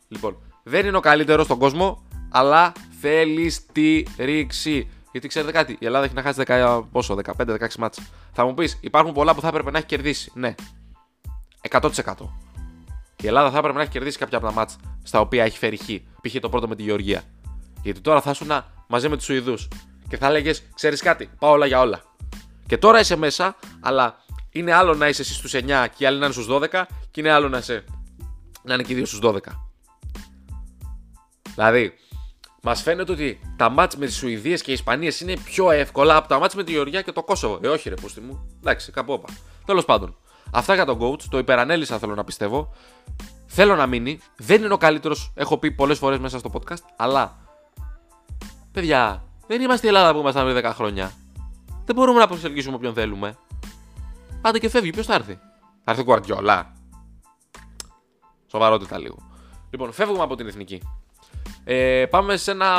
[0.08, 4.90] Λοιπόν, δεν είναι ο καλύτερος στον κόσμο, αλλά θέλεις στήριξη.
[5.12, 8.00] Γιατί ξέρετε κάτι, η Ελλάδα έχει να χάσει 10, πόσο, 15-16 μάτς.
[8.32, 10.32] Θα μου πεις, υπάρχουν πολλά που θα έπρεπε να έχει κερδίσει.
[10.34, 10.56] Ναι.
[11.70, 11.90] 100%.
[13.22, 15.78] Η Ελλάδα θα έπρεπε να έχει κερδίσει κάποια από τα μάτς στα οποία έχει φέρει
[15.78, 15.84] χ.
[16.22, 16.40] Π.χ.
[16.40, 17.22] το πρώτο με τη Γεωργία.
[17.82, 18.52] Γιατί τώρα θα ήσουν
[18.88, 19.68] μαζί με τους Σουηδούς.
[20.08, 22.02] Και θα έλεγε, ξέρεις κάτι, πάω όλα για όλα.
[22.68, 24.25] Και τώρα είσαι μέσα, αλλά
[24.56, 27.20] είναι άλλο να είσαι εσύ στους 9 και οι άλλοι να είναι στους 12 και
[27.22, 27.84] είναι άλλο να, είσαι,
[28.64, 29.38] να είναι και οι δύο στους 12.
[31.56, 31.94] Δηλαδή,
[32.62, 36.28] μας φαίνεται ότι τα μάτς με τις Σουηδίες και οι Ισπανίες είναι πιο εύκολα από
[36.28, 37.60] τα μάτς με τη Γεωργία και το Κόσοβο.
[37.62, 38.50] Ε, όχι, ρε, πούστη μου.
[38.60, 39.28] Εντάξει, κάπου όπα.
[39.66, 40.18] Τέλος πάντων,
[40.52, 41.22] αυτά για τον coach.
[41.30, 42.74] Το υπερανέλησα, θέλω να πιστεύω.
[43.46, 44.20] Θέλω να μείνει.
[44.38, 47.38] Δεν είναι ο καλύτερος, έχω πει πολλές φορές μέσα στο podcast, αλλά.
[48.72, 51.12] Παιδιά, δεν είμαστε η Ελλάδα που ήμασταν πριν 10 χρόνια.
[51.86, 53.38] Δεν μπορούμε να προσελκύσουμε όποιον θέλουμε.
[54.48, 55.40] Άντε και φεύγει, ποιος θα έρθει;
[55.84, 56.74] Θα έρθει Κουαρτιόλα.
[58.52, 59.18] Σοβαρότητα λίγο.
[59.70, 60.82] Λοιπόν, φεύγουμε από την εθνική.
[61.64, 62.70] Ε, πάμε σε ένα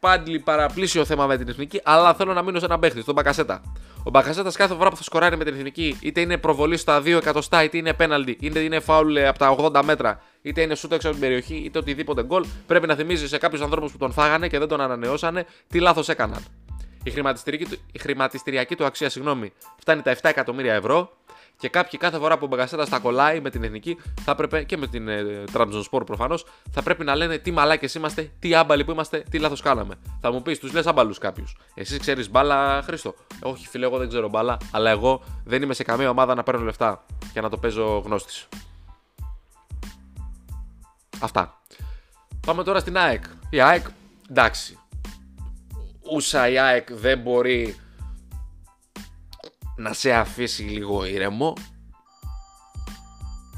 [0.00, 3.62] πάντλι παραπλήσιο θέμα με την εθνική, αλλά θέλω να μείνω σε ένα παίχτη, στον Μπακασέτα.
[4.02, 7.06] Ο Μπακασέτας κάθε φορά που θα σκοράρει με την εθνική, είτε είναι προβολή στα 2
[7.06, 10.92] εκατοστά, είτε είναι πέναλτι, είτε είναι φάουλ ε, από τα 80 μέτρα, είτε είναι σούτ
[10.92, 14.12] έξω από την περιοχή, είτε οτιδήποτε γκολ, πρέπει να θυμίζει σε κάποιους ανθρώπους που τον
[14.12, 16.44] φάγανε και δεν τον ανανεώσανε τι λάθος έκαναν.
[17.08, 21.10] Η χρηματιστηριακή, η χρηματιστηριακή του αξία συγγνώμη, φτάνει τα 7 εκατομμύρια ευρώ
[21.58, 24.76] και κάποιοι κάθε φορά που ο Μπαγκασέτα τα κολλάει με την εθνική, θα έπρεπε και
[24.76, 25.44] με την ε,
[25.90, 29.60] Sport προφανώς, θα πρέπει να λένε τι μαλάκες είμαστε, τι άμπαλοι που είμαστε, τι λάθος
[29.60, 29.94] κάναμε.
[30.20, 31.56] Θα μου πεις, τους λες άμπαλους κάποιους.
[31.74, 35.82] Εσύ ξέρεις μπάλα, Χρήστο; Όχι, φίλε, εγώ δεν ξέρω μπάλα, αλλά εγώ δεν είμαι σε
[35.82, 38.48] καμία ομάδα να παίρνω λεφτά και να το παίζω γνώστης.
[41.20, 41.62] Αυτά.
[42.46, 43.24] Πάμε τώρα στην ΑΕΚ.
[43.50, 43.86] Η ΑΕΚ,
[44.30, 44.78] εντάξει.
[46.14, 47.76] Ούσα η ΑΕΚ δεν μπορεί
[49.76, 51.52] να σε αφήσει λίγο ήρεμο.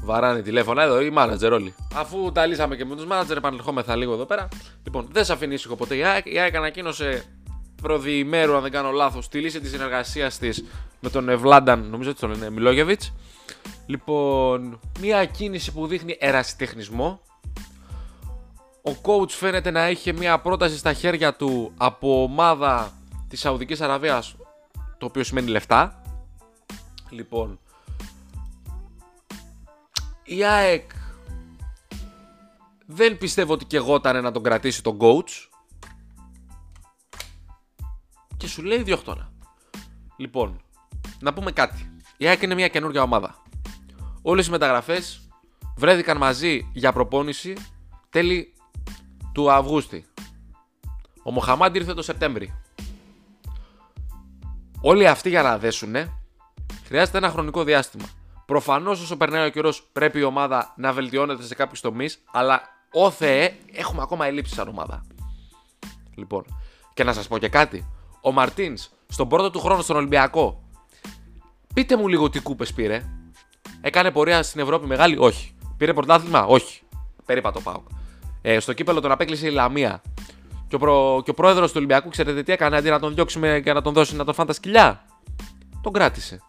[0.03, 1.75] Βαράνε τηλέφωνα εδώ, οι manager όλοι.
[1.95, 4.47] Αφού τα λύσαμε και με τους manager, επανερχόμεθα λίγο εδώ πέρα.
[4.83, 6.25] Λοιπόν, δεν σε αφήνει ήσυχο ποτέ η ΑΕΚ.
[6.25, 7.23] Η ΑΕΚ ανακοίνωσε
[7.81, 10.63] προδιημέρου, αν δεν κάνω λάθος, τη λύση της συνεργασίας της
[10.99, 13.13] με τον Ευλάνταν, νομίζω ότι τον λένε Μιλόγεβιτς.
[13.85, 17.21] Λοιπόν, μια κίνηση που δείχνει ερασιτεχνισμό.
[18.83, 22.91] Ο coach φαίνεται να είχε μια πρόταση στα χέρια του από ομάδα
[23.27, 24.35] της Σαουδικής Αραβίας
[24.97, 26.01] το οποίο σημαίνει λεφτά
[27.09, 27.59] Λοιπόν,
[30.23, 30.91] η ΑΕΚ
[32.85, 35.49] δεν πιστεύω ότι και εγώ ήταν να τον κρατήσει τον coach
[38.37, 39.31] και σου λέει διώχτωνα.
[40.17, 40.61] Λοιπόν,
[41.19, 42.01] να πούμε κάτι.
[42.17, 43.41] Η ΑΕΚ είναι μια καινούργια ομάδα.
[44.21, 45.29] Όλες οι μεταγραφές
[45.75, 47.55] βρέθηκαν μαζί για προπόνηση
[48.09, 48.53] τέλη
[49.33, 50.05] του Αυγούστη.
[51.23, 52.53] Ο Μοχαμάντι ήρθε το Σεπτέμβρη.
[54.81, 56.21] Όλοι αυτοί για να δέσουνε
[56.91, 58.05] Χρειάζεται ένα χρονικό διάστημα.
[58.45, 63.09] Προφανώς όσο περνάει ο καιρός πρέπει η ομάδα να βελτιώνεται σε κάποιους τομείς, αλλά ο
[63.09, 65.05] Θεέ έχουμε ακόμα ελλείψεις σαν ομάδα.
[66.15, 66.45] Λοιπόν,
[66.93, 67.87] και να σας πω και κάτι.
[68.21, 70.63] Ο Μαρτίνς στον πρώτο του χρόνο στον Ολυμπιακό.
[71.73, 73.03] Πείτε μου λίγο τι κούπες πήρε.
[73.81, 75.55] Έκανε πορεία στην Ευρώπη μεγάλη, όχι.
[75.77, 76.81] Πήρε πρωτάθλημα, όχι.
[77.25, 77.81] Περίπατο πάω.
[78.41, 80.01] Ε, στο κύπελο τον απέκλεισε η Λαμία.
[80.67, 81.15] Και ο, προ...
[81.15, 84.15] ο πρόεδρος του Ολυμπιακού, ξέρετε τι έκανε, αντί να τον διώξουμε και να τον δώσει
[84.15, 85.05] να τον φάνε τα σκυλιά.
[85.81, 86.39] Τον κράτησε.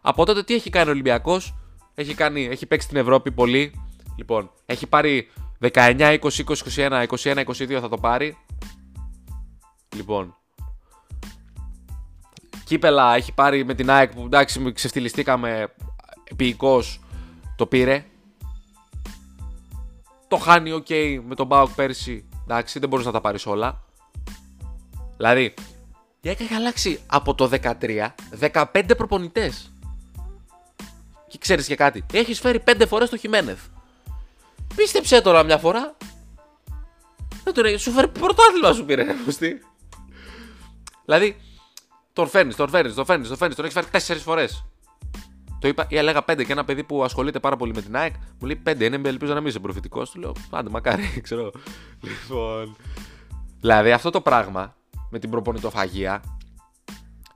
[0.00, 1.54] Από τότε τι έχει κάνει ο Ολυμπιακός,
[1.94, 2.16] έχει,
[2.50, 3.72] έχει παίξει στην Ευρώπη πολύ.
[4.16, 5.30] Λοιπόν, έχει πάρει
[5.60, 8.36] 19, 20, 20, 21, 21, 22 θα το πάρει.
[9.96, 10.34] Λοιπόν.
[12.64, 15.74] Κύπελα έχει πάρει με την ΑΕΚ που εντάξει ξεφτιλιστήκαμε
[16.30, 17.00] επιεικώς
[17.56, 18.04] το πήρε.
[20.30, 20.86] Το χάνει οκ
[21.26, 22.28] με τον ΠΑΟΚ πέρσι.
[22.42, 23.82] Εντάξει δεν μπορείς να τα πάρεις όλα.
[25.16, 25.54] Δηλαδή
[26.20, 29.72] η ΑΕΚ έχει αλλάξει από το 13 15 προπονητές.
[31.28, 32.04] Και ξέρεις και κάτι.
[32.12, 33.60] Έχεις φέρει πέντε φορές το Χιμένεθ.
[34.74, 35.96] Πίστεψε τώρα μια φορά.
[37.44, 39.60] Δεν τον Σου φέρει πρωτάθλημα σου πήρε, Αγωστή.
[41.04, 41.36] δηλαδή,
[42.12, 43.56] τον φέρνεις, τον φέρνεις, τον φέρνεις, τον φέρνεις.
[43.56, 44.64] Τον έχεις φέρει τέσσερις φορές.
[45.60, 48.14] Το είπα, ή έλεγα πέντε και ένα παιδί που ασχολείται πάρα πολύ με την ΑΕΚ
[48.38, 48.84] μου λέει πέντε.
[48.84, 50.10] Είναι ελπίζω να μην είσαι προφητικός.
[50.10, 51.50] Του λέω πάντε, μακάρι, ξέρω.
[52.00, 52.76] Λοιπόν.
[53.60, 54.74] Δηλαδή αυτό το πράγμα
[55.10, 56.22] με την προπονητοφαγία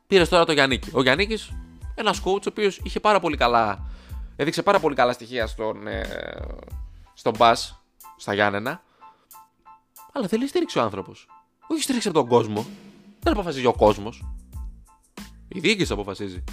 [0.06, 0.90] πήρες τώρα το Γιάννικη.
[0.92, 1.52] Ο Γιάννικης
[1.94, 3.86] ένας coach ο οποίος είχε πάρα πολύ καλά.
[4.36, 6.06] Έδειξε πάρα πολύ καλά στοιχεία στον, ε,
[7.14, 7.82] στον Μπας,
[8.16, 8.82] στα Γιάννενα.
[10.12, 11.26] Αλλά θέλει στήριξη ο άνθρωπος.
[11.66, 12.66] Όχι στήριξη από τον κόσμο.
[13.20, 14.24] Δεν αποφασίζει ο κόσμος.
[15.48, 16.44] Η διοίκηση αποφασίζει.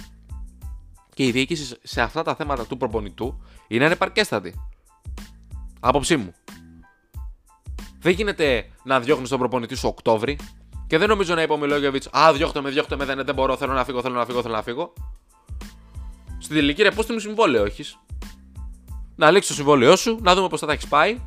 [1.14, 4.54] Και η διοίκηση σε αυτά τα θέματα του προπονητού είναι ανεπαρκέστατη.
[5.80, 6.34] Άποψή μου.
[7.98, 10.38] Δεν γίνεται να διώχνεις τον προπονητή σου Οκτώβρη
[10.86, 13.56] και δεν νομίζω να είπε ο Μιλόγεβιτς Α, διώχτε με, διώχτε με, δεν, δεν μπορώ,
[13.56, 14.92] θέλω να φύγω, θέλω να φύγω, θέλω να φύγω.
[16.38, 17.98] Στην τελική ρε, πώς μου συμβόλαιο έχεις;
[19.16, 21.20] Να λήξει το συμβόλαιό σου, να δούμε πώς θα τα έχεις πάει.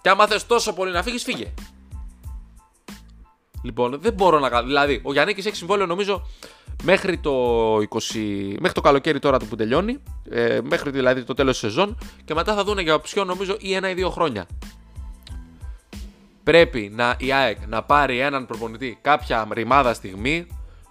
[0.00, 1.54] Και άμα θες τόσο πολύ να φύγεις, φύγε.
[3.66, 4.66] Λοιπόν, δεν μπορώ να κάνω.
[4.66, 6.26] Δηλαδή, ο Γιάννη έχει συμβόλαιο νομίζω
[6.82, 7.82] μέχρι το, 20...
[8.58, 10.02] μέχρι το καλοκαίρι τώρα του που τελειώνει.
[10.30, 11.98] Ε, μέχρι δηλαδή το τέλος της σεζόν.
[12.24, 14.46] Και μετά θα δουν για οψιόν νομίζω ή ένα ή δύο χρόνια.
[16.42, 20.46] Πρέπει να, η ΑΕΚ να πάρει έναν προπονητή κάποια ρημάδα στιγμή,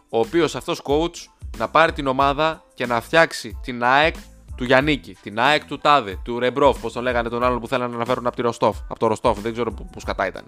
[0.09, 1.15] ο οποίος αυτός coach
[1.57, 4.15] να πάρει την ομάδα και να φτιάξει την ΑΕΚ
[4.55, 7.97] του Γιαννίκη, την ΑΕΚ του Τάδε, του Ρεμπρόφ, πώς το λέγανε τον άλλον που θέλανε
[7.97, 10.43] να φέρουν από, τη Ροστόφ, από το Ροστόφ, δεν ξέρω πώς κατά ήταν.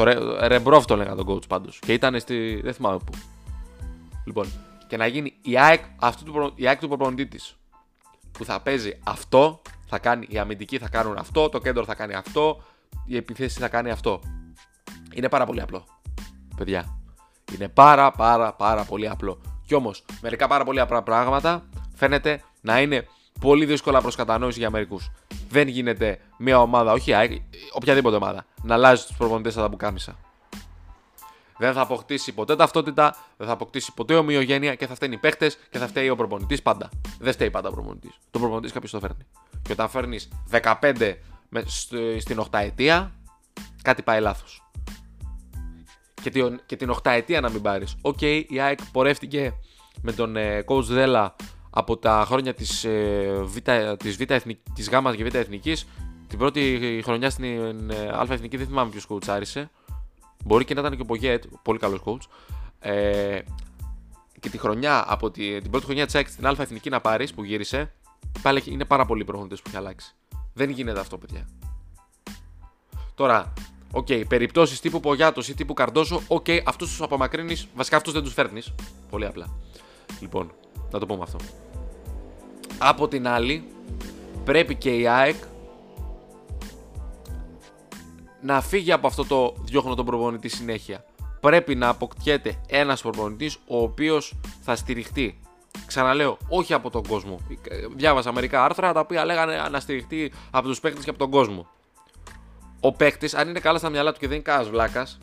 [0.00, 1.78] Το Ρε, Ρεμπρόφ το λέγανε τον coach πάντως.
[1.78, 2.60] Και ήταν στη.
[2.62, 3.12] δεν θυμάμαι πού.
[4.24, 4.46] Λοιπόν,
[4.86, 7.56] και να γίνει η ΑΕΚ, αυτού του, η ΑΕΚ του προπονητή της.
[8.32, 12.14] Που θα παίζει αυτό, θα κάνει, οι αμυντικοί θα κάνουν αυτό, το κέντρο θα κάνει
[12.14, 12.62] αυτό,
[13.06, 14.20] η επιθέση θα κάνει αυτό.
[15.14, 15.84] Είναι πάρα πολύ απλό.
[16.56, 16.98] Παιδιά.
[17.54, 19.40] Είναι πάρα πάρα πάρα πολύ απλό.
[19.66, 23.06] Κι όμως, μερικά πάρα πολύ απλά πράγματα φαίνεται να είναι
[23.40, 25.10] πολύ δύσκολα προς κατανόηση για μερικούς.
[25.48, 27.12] Δεν γίνεται μια ομάδα, όχι
[27.72, 30.18] οποιαδήποτε ομάδα, να αλλάζει τους προπονητές σαν τα μπουκάμισα.
[31.58, 35.52] Δεν θα αποκτήσει ποτέ ταυτότητα, δεν θα αποκτήσει ποτέ ομοιογένεια και θα φταίνει οι παίχτες
[35.70, 36.88] και θα φταίει ο προπονητής πάντα.
[37.18, 38.18] Δεν φταίει πάντα ο προπονητής.
[38.30, 39.26] Το προπονητής κάποιος το φέρνει.
[39.62, 41.14] Και όταν φέρνεις 15
[41.48, 41.64] με,
[42.18, 43.12] στην 8 ετία,
[43.82, 44.70] κάτι πάει λάθος.
[46.22, 47.96] Και, την, και την 8 ετία να μην πάρεις.
[48.00, 49.54] OK, okay, η ΑΕΚ πορεύτηκε
[50.02, 51.36] με τον ε, coach Δέλλα
[51.70, 53.56] από τα χρόνια της, ε, β,
[53.96, 54.22] της, β,
[54.74, 55.86] της Γ και Β Εθνικής
[56.30, 59.70] την πρώτη χρονιά στην ε, Α Εθνική δεν θυμάμαι ποιος coach άρχισε
[60.44, 62.28] μπορεί και να ήταν και ο Πογέτ, πολύ καλός coach
[62.78, 63.38] ε,
[64.40, 67.34] και τη χρονιά από τη, την πρώτη χρονιά της ΑΕΚ στην Α Εθνική να πάρεις
[67.34, 67.92] που γύρισε
[68.42, 70.14] πάλι είναι πάρα πολλοί προπονητές που έχει αλλάξει
[70.52, 71.48] δεν γίνεται αυτό παιδιά
[73.14, 73.52] τώρα
[73.92, 77.66] OK, okay, περιπτώσεις τύπου Πογιάτος ή τύπου Καρντόσο, OK, okay, αυτούς τους απομακρύνεις.
[77.74, 78.74] Βασικά αυτούς δεν τους φέρνεις.
[79.10, 79.46] Πολύ απλά.
[80.20, 80.52] Λοιπόν,
[80.90, 81.38] να το πούμε αυτό.
[82.78, 83.64] Από την άλλη,
[84.44, 85.34] πρέπει και η ΑΕΚ
[88.42, 91.04] να φύγει από αυτό το διώχνω τον προπονητή συνέχεια.
[91.40, 95.40] Πρέπει να αποκτιέται ένας προπονητής ο οποίος θα στηριχτεί.
[95.86, 97.40] Ξαναλέω, όχι από τον κόσμο.
[97.96, 101.66] Διάβασα μερικά άρθρα τα οποία λέγανε να στηριχτεί από τους παίκτες και από τον κόσμο.
[102.80, 105.18] Ο παίκτης, αν είναι καλά στα μυαλά του και δεν είναι κανένας βλάκας,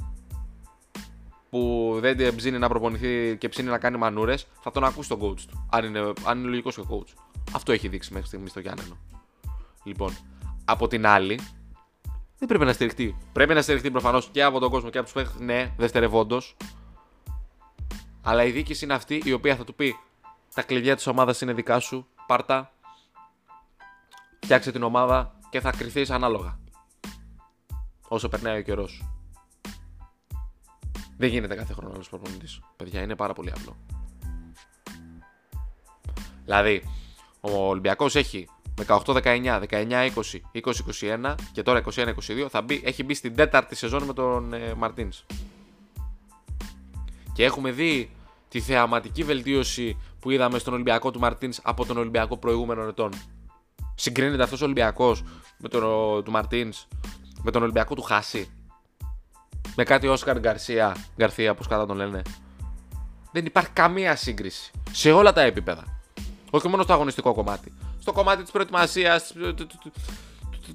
[1.50, 5.40] που δεν ψήνει να προπονηθεί και ψήνει να κάνει μανούρες, θα τον ακούσει τον coach
[5.40, 5.68] του.
[5.72, 7.14] Αν είναι, αν είναι λογικός και ο coach.
[7.54, 8.98] Αυτό έχει δείξει μέχρι στιγμής στο Γιάννενο.
[9.84, 10.16] Λοιπόν,
[10.66, 11.40] από την άλλη,
[12.38, 13.18] δεν πρέπει να στηριχτεί.
[13.34, 15.44] Πρέπει να στηριχτεί προφανώς και από τον κόσμο και από τους παίχτε.
[15.44, 16.56] Ναι, δευτερευόντως.
[18.22, 19.96] Αλλά η διοίκηση είναι αυτή η οποία θα του πει:
[20.54, 22.08] Τα κλειδιά της ομάδας είναι δικά σου.
[22.28, 22.72] Πάρτα.
[24.40, 26.60] Φτιάξε την ομάδα και θα κρυθείς ανάλογα.
[28.08, 29.10] Όσο περνάει ο καιρός.
[31.18, 32.60] Δεν γίνεται κάθε χρόνο άλλο προπονητής.
[32.76, 33.76] Παιδιά, είναι πάρα πολύ απλό.
[36.44, 36.84] Δηλαδή,
[37.42, 38.48] ο Ολυμπιακός έχει
[38.86, 40.10] 18-19, 19-20,
[40.54, 42.14] 20-21 και τώρα 21-22
[42.50, 45.26] θα μπει, έχει μπει στην τέταρτη σεζόν με τον ε, Μαρτίνς.
[47.34, 48.12] Και έχουμε δει
[48.50, 53.12] τη θεαματική βελτίωση που είδαμε στον Ολυμπιακό του Μαρτίνς από τον Ολυμπιακό προηγούμενων ετών.
[53.96, 55.24] Συγκρίνεται αυτός ο Ολυμπιακός
[55.58, 55.82] με τον
[56.24, 56.88] του Μαρτίνς
[57.44, 58.52] με τον Ολυμπιακό του Χάση
[59.76, 62.22] με κάτι Όσκαρ Γκαρσία, Γκαρθία, όπω κατά τον λένε;
[63.32, 64.72] Δεν υπάρχει καμία σύγκριση.
[64.92, 65.84] Σε όλα τα επίπεδα.
[66.50, 67.74] Όχι μόνο στο αγωνιστικό κομμάτι.
[68.08, 69.34] Στο κομμάτι της προετοιμασίας,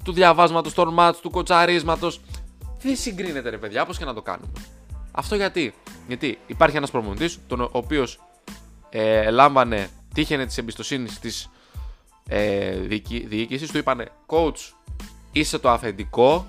[0.03, 2.21] του διαβάσματος των μάτς, του κοτσαρίσματος.
[2.79, 4.51] Δεν συγκρίνεται ρε παιδιά, όπω και να το κάνουμε.
[5.11, 5.73] Αυτό γιατί.
[6.07, 8.19] Γιατί υπάρχει ένας προμονητή, ο οποίος
[8.89, 11.49] ε, λάμβανε, τύχαινε της εμπιστοσύνης της
[12.27, 12.75] ε,
[13.27, 14.73] διοίκησης, του είπανε coach,
[15.31, 16.47] είσαι το αφεντικό,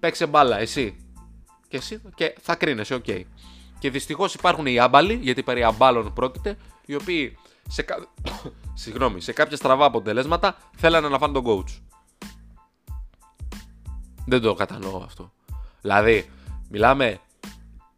[0.00, 0.96] παίξε μπάλα, εσύ
[1.68, 3.04] και, εσύ, και θα κρίνεσαι, OK.
[3.06, 3.22] Okay.
[3.78, 6.56] Και δυστυχώς υπάρχουν οι άμπαλοι, γιατί περί αμπάλων πρόκειται,
[6.86, 7.36] οι οποίοι
[7.68, 7.96] σε, κα...
[8.74, 11.80] Συγγνώμη, σε κάποια στραβά αποτελέσματα θέλανε να φάνε τον coach.
[14.26, 15.32] Δεν το κατανοώ αυτό.
[15.80, 16.30] Δηλαδή,
[16.68, 17.20] μιλάμε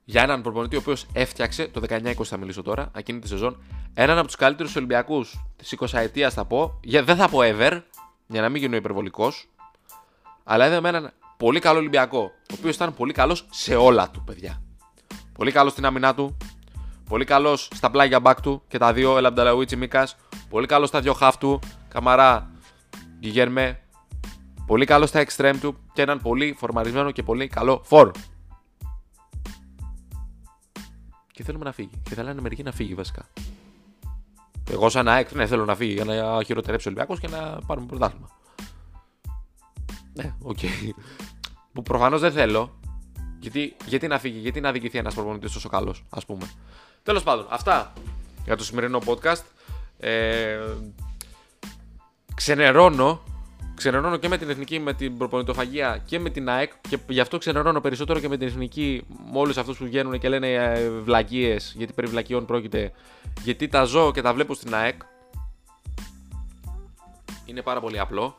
[0.05, 3.63] για έναν προπονητή ο οποίος έφτιαξε, το 19-20 θα μιλήσω τώρα, εκείνη τη σεζόν,
[3.95, 7.81] έναν από τους καλύτερους Ολυμπιακούς της 20 ετία θα πω, δεν θα πω ever,
[8.27, 9.49] για να μην γίνω υπερβολικός,
[10.45, 12.19] αλλά είδαμε έναν πολύ καλό Ολυμπιακό.
[12.51, 14.63] Ο οποίος ήταν πολύ καλός σε όλα του, παιδιά.
[15.33, 16.37] Πολύ καλός στην άμυνά του.
[17.09, 20.09] Πολύ καλός στα πλάγια μπακ του και τα δύο Ελαμπταλαουίτσι Μίκα.
[20.53, 21.59] Πολύ καλό στα δύο χαφ του.
[21.89, 22.51] Καμαρά
[23.21, 23.81] Γιγέρμε.
[24.67, 28.11] Πολύ καλό στα extreme του και έναν πολύ φορμαρισμένο και πολύ καλό φόρ.
[31.33, 32.01] Και θέλουμε να φύγει.
[32.03, 33.29] Και θέλανε μερικοί να φύγει βασικά.
[34.71, 37.87] Εγώ σαν ΑΕΚ ναι, θέλω να φύγει για να χειροτερέψει ο Ολυμπιακός και να πάρουμε
[37.87, 38.29] πρωτάθλημα.
[40.13, 40.59] Ναι, OK.
[40.63, 40.91] Okay.
[41.73, 42.79] Που προφανώς δεν θέλω.
[43.39, 46.51] Γιατί, γιατί να φύγει, γιατί να αδικηθεί ένας προπονητής τόσο καλός, ας πούμε.
[47.03, 47.93] Τέλος πάντων, αυτά
[48.45, 49.43] για το σημερινό podcast.
[50.05, 50.59] Ε,
[52.35, 53.23] ξενερώνω,
[53.75, 57.39] ξενερώνω και με την εθνική, με την προπονητοφαγία και με την ΑΕΚ και γι' αυτό
[57.39, 61.75] ξενερώνω περισσότερο και με την εθνική, με όλους αυτούς που βγαίνουν και λένε ε, βλακίες,
[61.77, 62.93] γιατί περί βλακιών πρόκειται.
[63.43, 65.03] Γιατί τα ζω και τα βλέπω στην ΑΕΚ.
[67.45, 68.37] Είναι πάρα πολύ απλό.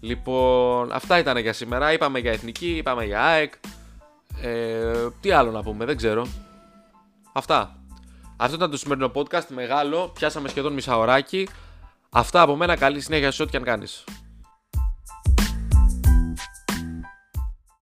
[0.00, 1.92] Λοιπόν, αυτά ήταν για σήμερα.
[1.92, 3.52] Είπαμε για εθνική, είπαμε για ΑΕΚ.
[4.42, 6.26] Ε, τι άλλο να πούμε, δεν ξέρω.
[7.32, 7.76] Αυτά.
[8.36, 9.46] Αυτό ήταν το σημερινό podcast.
[9.48, 10.10] Μεγάλο.
[10.14, 11.48] Πιάσαμε σχεδόν μισά ωράκι.
[12.10, 12.76] Αυτά από μένα.
[12.76, 14.04] Καλή συνέχεια σε ό,τι και αν κάνεις.